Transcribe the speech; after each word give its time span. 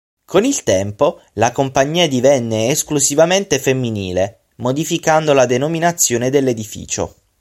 Con 0.25 0.45
il 0.45 0.63
tempo, 0.63 1.21
la 1.33 1.51
compagnia 1.51 2.07
divenne 2.07 2.69
esclusivamente 2.69 3.59
femminile, 3.59 4.45
modificando 4.55 5.31
la 5.31 5.45
denominazione 5.45 6.31
dell'edificio. 6.31 7.15